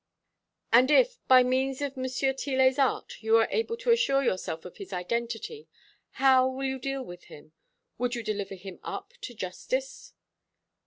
[0.73, 2.05] "And if, by means of M.
[2.09, 5.67] Tillet's art, you are able to assure yourself of his identity,
[6.13, 7.51] how will you deal with him?
[7.99, 10.13] Would you deliver him up to justice?"